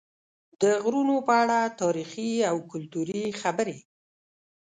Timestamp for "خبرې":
3.41-3.77